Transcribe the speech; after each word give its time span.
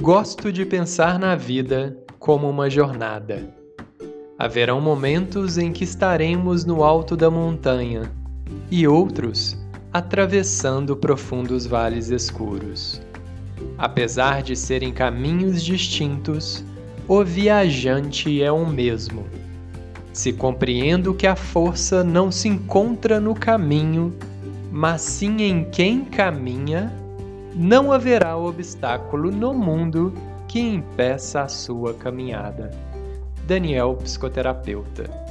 Gosto 0.00 0.52
de 0.52 0.66
pensar 0.66 1.18
na 1.18 1.34
vida 1.34 1.96
como 2.18 2.48
uma 2.48 2.68
jornada. 2.68 3.48
Haverão 4.38 4.78
momentos 4.78 5.56
em 5.56 5.72
que 5.72 5.84
estaremos 5.84 6.66
no 6.66 6.84
alto 6.84 7.16
da 7.16 7.30
montanha 7.30 8.02
e 8.70 8.86
outros 8.86 9.58
atravessando 9.92 10.94
profundos 10.94 11.66
vales 11.66 12.10
escuros. 12.10 13.00
Apesar 13.78 14.42
de 14.42 14.54
serem 14.54 14.92
caminhos 14.92 15.62
distintos, 15.62 16.62
o 17.08 17.24
viajante 17.24 18.42
é 18.42 18.52
o 18.52 18.66
mesmo. 18.66 19.24
Se 20.12 20.30
compreendo 20.30 21.14
que 21.14 21.26
a 21.26 21.34
força 21.34 22.04
não 22.04 22.30
se 22.30 22.48
encontra 22.48 23.18
no 23.18 23.34
caminho, 23.34 24.14
mas 24.70 25.00
sim 25.00 25.42
em 25.42 25.64
quem 25.70 26.04
caminha, 26.04 26.92
não 27.56 27.90
haverá 27.90 28.36
obstáculo 28.36 29.30
no 29.30 29.54
mundo 29.54 30.12
que 30.46 30.60
impeça 30.60 31.40
a 31.40 31.48
sua 31.48 31.94
caminhada. 31.94 32.70
Daniel, 33.46 33.96
psicoterapeuta. 33.96 35.25